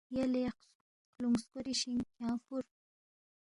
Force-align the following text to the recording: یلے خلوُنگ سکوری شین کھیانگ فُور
یلے 0.15 0.43
خلوُنگ 1.11 1.37
سکوری 1.41 1.73
شین 1.81 1.99
کھیانگ 2.09 2.39
فُور 2.43 2.63